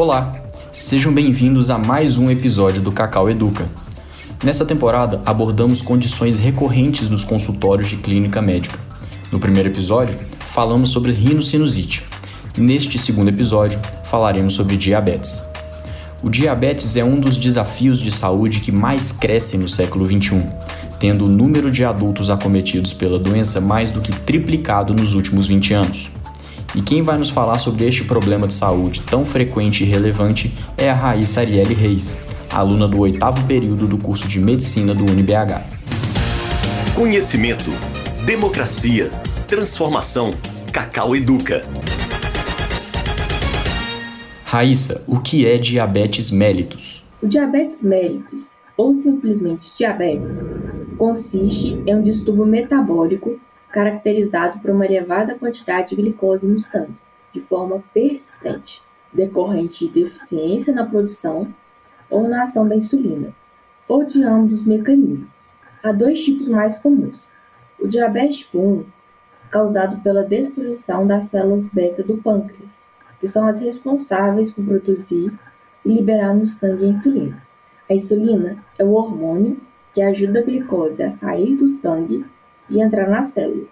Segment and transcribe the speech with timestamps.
[0.00, 0.30] Olá,
[0.70, 3.68] sejam bem-vindos a mais um episódio do Cacau Educa.
[4.44, 8.78] Nessa temporada abordamos condições recorrentes nos consultórios de clínica médica.
[9.32, 12.04] No primeiro episódio, falamos sobre rinocinusite.
[12.56, 15.42] Neste segundo episódio, falaremos sobre diabetes.
[16.22, 20.44] O diabetes é um dos desafios de saúde que mais crescem no século XXI,
[21.00, 25.74] tendo o número de adultos acometidos pela doença mais do que triplicado nos últimos 20
[25.74, 26.17] anos.
[26.74, 30.90] E quem vai nos falar sobre este problema de saúde tão frequente e relevante é
[30.90, 32.20] a Raíssa Arielle Reis,
[32.52, 35.64] aluna do oitavo período do curso de Medicina do UniBH.
[36.94, 37.70] Conhecimento,
[38.26, 39.10] democracia,
[39.46, 40.30] transformação.
[40.70, 41.62] Cacau Educa.
[44.44, 47.02] Raíssa, o que é diabetes mellitus?
[47.22, 50.42] O diabetes mellitus, ou simplesmente diabetes,
[50.98, 53.40] consiste em um distúrbio metabólico
[53.78, 56.98] caracterizado por uma elevada quantidade de glicose no sangue,
[57.32, 58.82] de forma persistente,
[59.12, 61.46] decorrente de deficiência na produção
[62.10, 63.32] ou na ação da insulina,
[63.86, 65.54] ou de ambos os mecanismos.
[65.80, 67.36] Há dois tipos mais comuns:
[67.78, 68.84] o diabetes tipo 1,
[69.48, 72.82] causado pela destruição das células beta do pâncreas,
[73.20, 75.32] que são as responsáveis por produzir
[75.84, 77.42] e liberar no sangue a insulina.
[77.88, 79.56] A insulina é o hormônio
[79.94, 82.26] que ajuda a glicose a sair do sangue
[82.68, 83.66] e entrar na célula.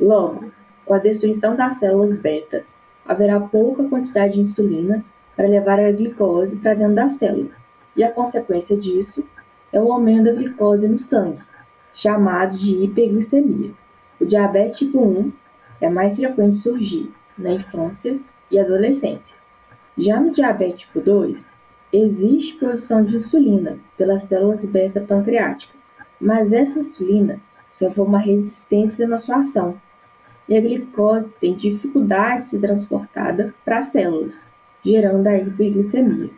[0.00, 0.52] Logo,
[0.84, 2.64] com a destruição das células beta,
[3.06, 5.04] haverá pouca quantidade de insulina
[5.36, 7.50] para levar a glicose para dentro da célula,
[7.96, 9.24] e a consequência disso
[9.72, 11.38] é o aumento da glicose no sangue,
[11.94, 13.70] chamado de hiperglicemia.
[14.20, 15.32] O diabetes tipo 1
[15.80, 18.18] é mais frequente surgir na infância
[18.50, 19.36] e adolescência.
[19.96, 21.56] Já no diabetes tipo 2,
[21.92, 27.40] existe produção de insulina pelas células beta pancreáticas, mas essa insulina
[27.72, 29.80] sofre uma resistência na sua ação,
[30.48, 34.46] e a glicose tem dificuldade de ser transportada para as células,
[34.84, 36.30] gerando a hiperglicemia.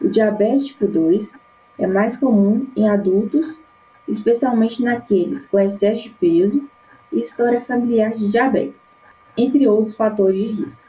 [0.00, 1.36] O diabetes tipo 2
[1.78, 3.64] é mais comum em adultos,
[4.06, 6.68] especialmente naqueles com excesso de peso
[7.10, 8.98] e história familiar de diabetes,
[9.36, 10.84] entre outros fatores de risco.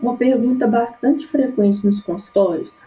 [0.00, 2.82] Uma pergunta bastante frequente nos consultórios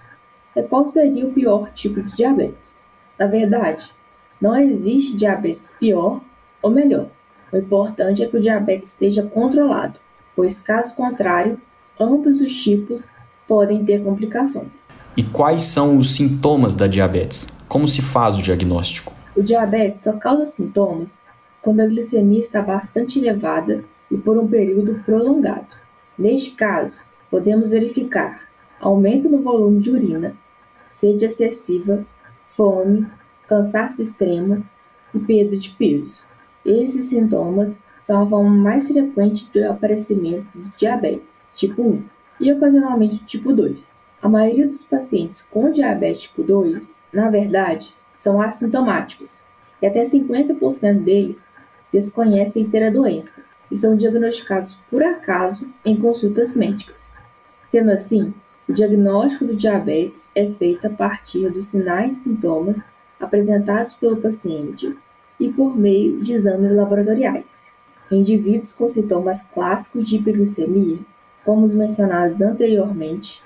[0.55, 2.83] é qual seria o pior tipo de diabetes.
[3.19, 3.91] Na verdade,
[4.39, 6.21] não existe diabetes pior
[6.65, 7.05] ou melhor,
[7.53, 9.99] o importante é que o diabetes esteja controlado,
[10.35, 11.61] pois caso contrário,
[11.99, 13.07] ambos os tipos
[13.47, 14.83] podem ter complicações.
[15.15, 17.55] E quais são os sintomas da diabetes?
[17.67, 19.13] Como se faz o diagnóstico?
[19.35, 21.21] O diabetes só causa sintomas
[21.61, 25.67] quando a glicemia está bastante elevada e por um período prolongado.
[26.17, 26.99] Neste caso,
[27.29, 28.41] podemos verificar
[28.79, 30.35] aumento no volume de urina,
[30.89, 32.03] sede excessiva,
[32.57, 33.05] fome,
[33.47, 34.65] cansaço extremo
[35.13, 36.25] e perda de peso.
[36.65, 42.03] Esses sintomas são a forma mais frequente do aparecimento de diabetes tipo 1
[42.39, 43.93] e ocasionalmente tipo 2.
[44.21, 49.41] A maioria dos pacientes com diabetes tipo 2, na verdade, são assintomáticos
[49.81, 51.47] e até 50% deles
[51.93, 57.15] desconhecem ter a doença e são diagnosticados por acaso em consultas médicas.
[57.63, 58.33] Sendo assim,
[58.67, 62.83] o diagnóstico do diabetes é feito a partir dos sinais e sintomas
[63.19, 64.97] apresentados pelo paciente
[65.39, 67.67] e por meio de exames laboratoriais.
[68.11, 70.99] Indivíduos com sintomas clássicos de hiperglicemia,
[71.43, 73.41] como os mencionados anteriormente,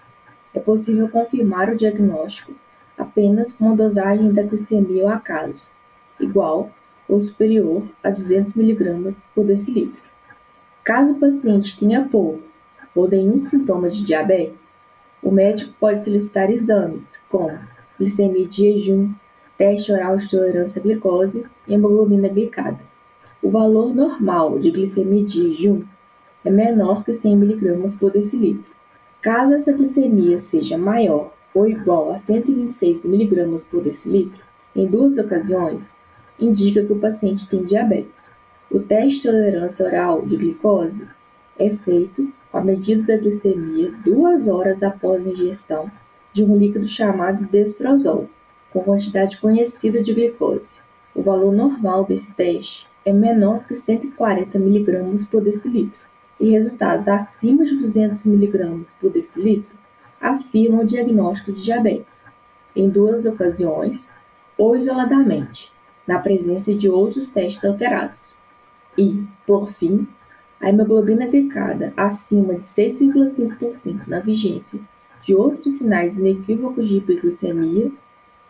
[0.54, 2.54] é possível confirmar o diagnóstico
[2.98, 5.70] apenas com uma dosagem da glicemia ao acaso,
[6.20, 6.70] igual
[7.08, 10.02] ou superior a 200 mg por decilitro.
[10.84, 12.44] Caso o paciente tenha pouco
[12.94, 14.72] ou nenhum sintoma de diabetes,
[15.22, 17.58] o médico pode solicitar exames como
[17.98, 19.14] glicemia de jejum,
[19.60, 22.80] teste oral de tolerância à glicose e hemoglobina glicada.
[23.44, 25.84] O valor normal de glicemia de jejum
[26.46, 28.72] é menor que 100 mg por decilitro.
[29.22, 34.42] Caso essa glicemia seja maior ou igual a 126 mg por decilitro,
[34.74, 35.94] em duas ocasiões,
[36.40, 38.32] indica que o paciente tem diabetes.
[38.72, 41.06] O teste de tolerância oral de glicose
[41.58, 45.92] é feito com a medida da glicemia duas horas após a ingestão
[46.32, 48.30] de um líquido chamado destrozol,
[48.72, 50.80] com quantidade conhecida de glicose.
[51.16, 56.00] O valor normal desse teste é menor que 140 mg por decilitro,
[56.40, 59.78] e resultados acima de 200 mg por decilitro
[60.22, 62.24] afirmam o diagnóstico de diabetes,
[62.76, 64.12] em duas ocasiões
[64.58, 65.72] ou isoladamente,
[66.06, 68.36] na presença de outros testes alterados.
[68.98, 70.08] E, por fim,
[70.60, 74.80] a hemoglobina glicada acima de 6,5% na vigência
[75.24, 77.92] de outros sinais inequívocos de hiperglicemia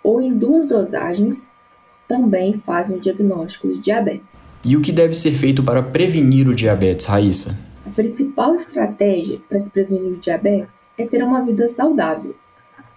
[0.03, 1.45] ou em duas dosagens
[2.07, 4.41] também fazem o diagnóstico de diabetes.
[4.63, 7.57] E o que deve ser feito para prevenir o diabetes, Raíssa?
[7.85, 12.35] A principal estratégia para se prevenir o diabetes é ter uma vida saudável.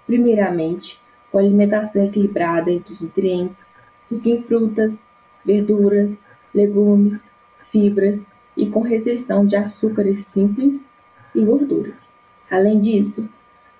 [0.06, 1.00] primeiramente
[1.30, 3.68] com alimentação equilibrada entre os nutrientes,
[4.10, 5.02] rica em frutas,
[5.44, 6.22] verduras,
[6.54, 7.28] legumes,
[7.70, 8.22] fibras
[8.54, 10.90] e com restrição de açúcares simples
[11.34, 12.08] e gorduras.
[12.50, 13.26] Além disso,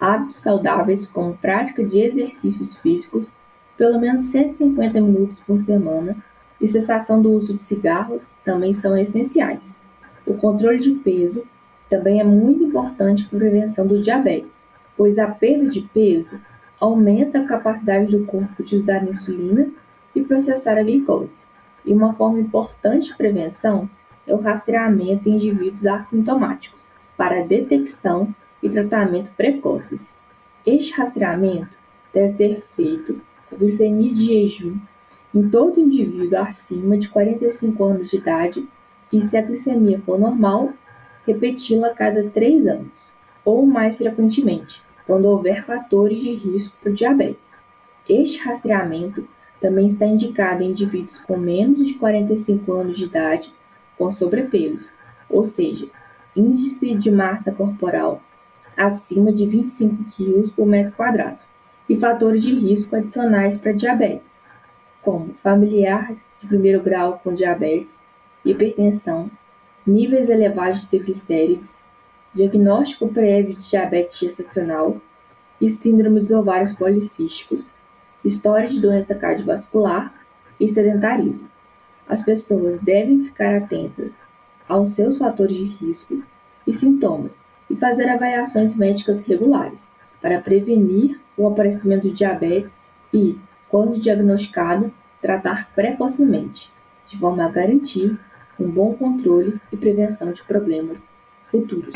[0.03, 3.33] hábitos saudáveis como prática de exercícios físicos,
[3.77, 6.17] pelo menos 150 minutos por semana,
[6.61, 9.77] e cessação do uso de cigarros também são essenciais.
[10.27, 11.45] O controle de peso
[11.89, 14.67] também é muito importante para a prevenção do diabetes,
[14.97, 16.41] pois a perda de peso
[16.81, 19.69] aumenta a capacidade do corpo de usar insulina
[20.17, 21.47] e processar a glicose.
[21.85, 23.89] E uma forma importante de prevenção
[24.27, 30.21] é o rastreamento em indivíduos assintomáticos, para a detecção e tratamento precoces.
[30.65, 31.77] Este rastreamento
[32.15, 34.77] deve ser feito com glicemia de jejum
[35.35, 38.69] em todo indivíduo acima de 45 anos de idade
[39.13, 40.73] e, se a glicemia for normal,
[41.27, 43.07] repeti-la a cada 3 anos,
[43.45, 47.63] ou mais frequentemente, quando houver fatores de risco para diabetes.
[48.09, 49.27] Este rastreamento
[49.61, 53.53] também está indicado em indivíduos com menos de 45 anos de idade
[53.97, 54.89] com sobrepeso,
[55.31, 55.89] ou seja,
[56.37, 58.21] índice de massa corporal
[58.77, 61.39] acima de 25 kg por metro quadrado,
[61.89, 64.43] e fatores de risco adicionais para diabetes,
[65.03, 68.07] como familiar de primeiro grau com diabetes,
[68.45, 69.31] hipertensão,
[69.87, 71.83] níveis elevados de triglicérides,
[72.35, 74.97] diagnóstico prévio de diabetes gestacional
[75.61, 77.71] e síndrome dos ovários policísticos,
[78.25, 80.15] história de doença cardiovascular
[80.59, 81.49] e sedentarismo.
[82.09, 84.17] As pessoas devem ficar atentas
[84.69, 86.23] aos seus fatores de risco
[86.67, 89.91] e sintomas e fazer avaliações médicas regulares
[90.21, 92.83] para prevenir o aparecimento de diabetes
[93.13, 93.39] e,
[93.71, 94.93] quando diagnosticado,
[95.23, 96.71] tratar precocemente,
[97.09, 98.19] de forma a garantir
[98.61, 101.09] um bom controle e prevenção de problemas
[101.51, 101.95] futuros.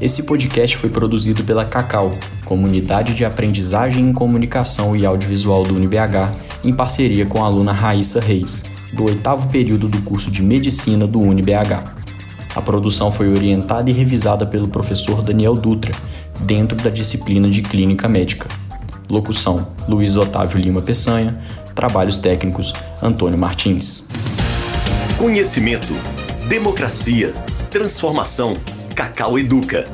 [0.00, 2.12] Esse podcast foi produzido pela Cacau,
[2.46, 6.34] Comunidade de Aprendizagem em Comunicação e Audiovisual do UniBH,
[6.64, 11.20] em parceria com a aluna Raíssa Reis, do oitavo período do curso de Medicina do
[11.20, 12.01] UniBH.
[12.54, 15.94] A produção foi orientada e revisada pelo professor Daniel Dutra,
[16.40, 18.46] dentro da disciplina de Clínica Médica.
[19.08, 21.38] Locução: Luiz Otávio Lima Peçanha.
[21.74, 22.72] Trabalhos técnicos:
[23.02, 24.06] Antônio Martins.
[25.16, 25.94] Conhecimento,
[26.48, 27.32] democracia,
[27.70, 28.52] transformação.
[28.94, 29.84] Cacau Educa.